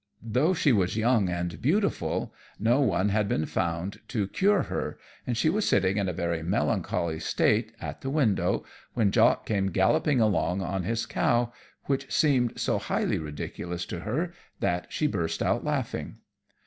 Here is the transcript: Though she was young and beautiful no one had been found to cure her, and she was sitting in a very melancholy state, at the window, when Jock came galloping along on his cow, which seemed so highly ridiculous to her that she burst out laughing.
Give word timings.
Though 0.23 0.55
she 0.55 0.71
was 0.71 0.97
young 0.97 1.29
and 1.29 1.61
beautiful 1.61 2.33
no 2.57 2.79
one 2.81 3.09
had 3.09 3.27
been 3.29 3.45
found 3.45 3.99
to 4.07 4.27
cure 4.27 4.63
her, 4.63 4.97
and 5.27 5.37
she 5.37 5.47
was 5.47 5.69
sitting 5.69 5.97
in 5.97 6.09
a 6.09 6.11
very 6.11 6.41
melancholy 6.41 7.19
state, 7.19 7.71
at 7.79 8.01
the 8.01 8.09
window, 8.09 8.65
when 8.95 9.11
Jock 9.11 9.45
came 9.45 9.67
galloping 9.67 10.19
along 10.19 10.59
on 10.63 10.81
his 10.85 11.05
cow, 11.05 11.53
which 11.85 12.11
seemed 12.11 12.59
so 12.59 12.79
highly 12.79 13.19
ridiculous 13.19 13.85
to 13.85 13.99
her 13.99 14.33
that 14.59 14.87
she 14.91 15.05
burst 15.05 15.43
out 15.43 15.63
laughing. 15.63 16.15